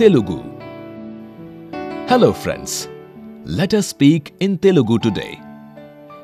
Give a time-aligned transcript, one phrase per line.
[0.00, 0.40] Telugu.
[2.08, 2.88] Hello friends,
[3.44, 5.38] let us speak in Telugu today.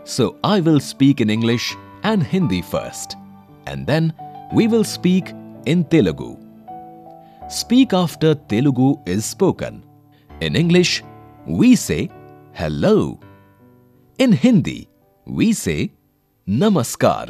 [0.04, 3.18] So I will speak in English and Hindi first,
[3.66, 4.14] and then
[4.54, 5.34] we will speak
[5.66, 6.38] in Telugu.
[7.50, 9.84] Speak after Telugu is spoken.
[10.40, 11.04] In English,
[11.46, 12.08] we say
[12.54, 13.20] hello.
[14.16, 14.88] In Hindi,
[15.26, 15.92] we say
[16.48, 17.28] namaskar.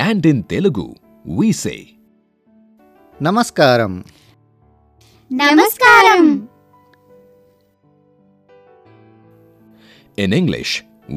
[0.00, 0.94] And in Telugu,
[1.26, 1.98] we say
[3.20, 3.94] Namaskaram.
[5.31, 6.23] నమస్కారం
[10.23, 10.71] In English,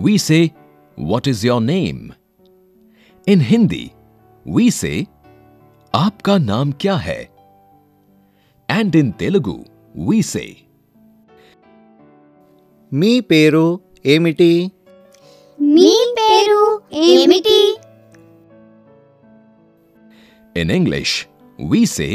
[0.04, 0.42] we say,
[1.10, 2.14] What is your name?
[3.26, 3.84] In Hindi,
[4.46, 4.96] we say,
[5.92, 7.22] Aapka naam kya hai?
[8.68, 9.58] And in Telugu,
[10.08, 10.48] we say,
[13.00, 13.66] మీ పేరు
[14.14, 14.52] ఏమిటి
[15.76, 16.62] మీ పేరు
[17.08, 17.58] ఏమిటి
[20.60, 21.12] In English,
[21.70, 22.12] we say,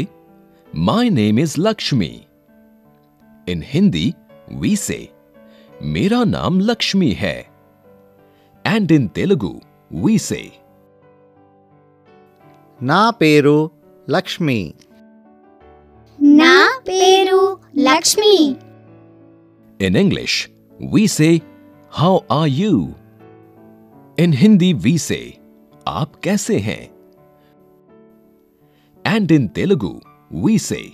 [0.85, 2.27] My name is Lakshmi.
[3.47, 4.15] In Hindi,
[4.47, 5.11] we say,
[5.81, 7.49] Mera naam Lakshmi hai.
[8.63, 10.59] And in Telugu, we say,
[12.79, 13.71] Na peru
[14.05, 14.75] Lakshmi.
[16.19, 18.59] Na peru Lakshmi.
[19.79, 20.47] In English,
[20.79, 21.41] we say,
[21.89, 22.93] How are you?
[24.17, 25.39] In Hindi, we say,
[25.87, 26.91] Aap kaise hain?
[29.05, 30.01] And in Telugu,
[30.44, 30.84] we say,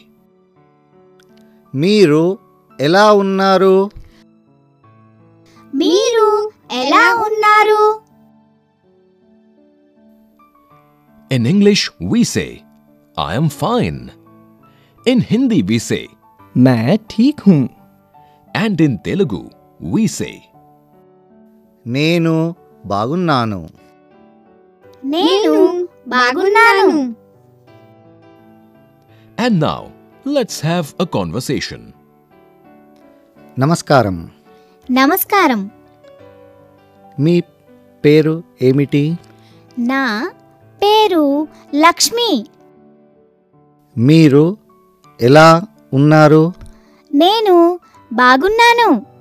[1.74, 2.22] మీరు
[2.78, 3.74] ఎలా ఉన్నారు
[5.82, 6.28] మీరు
[6.82, 7.80] ఎలా ఉన్నారు
[11.30, 12.50] In English, we say,
[13.16, 13.98] I am fine.
[15.04, 16.04] In Hindi, we say,
[16.66, 17.60] मैं ठीक हूँ
[18.54, 19.40] and in Telugu,
[19.94, 20.34] we say,
[21.86, 22.32] నేను
[22.84, 23.60] బాగున్నాను
[25.04, 25.52] నేను
[26.14, 26.88] బాగున్నాను
[29.41, 29.79] And now
[30.33, 31.79] let's have a conversation.
[33.59, 34.31] నమస్కారం.
[34.91, 35.71] నమస్కారం.
[37.19, 37.41] మీ
[38.05, 39.17] పేరు ఏమిటి?
[39.79, 40.31] నా
[40.81, 42.45] పేరు లక్ష్మి.
[43.97, 44.57] మీరు
[45.21, 45.63] ఎలా
[45.93, 46.53] ఉన్నారు?
[47.13, 47.79] నేను
[48.13, 49.12] బాగున్నాను.